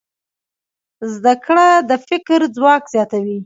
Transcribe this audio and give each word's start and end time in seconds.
زده 1.13 1.33
کړه 1.45 1.67
د 1.89 1.91
فکر 2.07 2.39
ځواک 2.55 2.83
زیاتوي. 2.93 3.37